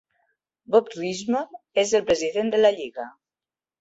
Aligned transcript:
Bob 0.75 0.87
Richmond 0.95 1.83
és 1.85 1.93
el 2.01 2.07
president 2.09 2.53
de 2.57 2.63
la 2.65 2.73
Lliga. 2.81 3.07